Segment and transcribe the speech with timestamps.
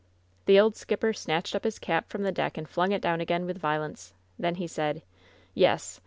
[0.47, 3.45] The old skipper snatched up his cap from the deck and flung it down again
[3.45, 4.15] with violence.
[4.39, 5.03] Then he said:
[5.53, 5.99] "Yes!